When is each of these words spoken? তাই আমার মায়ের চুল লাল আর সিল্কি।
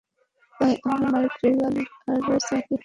তাই 0.53 0.73
আমার 0.85 1.09
মায়ের 1.13 1.33
চুল 1.39 1.53
লাল 1.59 1.75
আর 2.07 2.39
সিল্কি। 2.47 2.75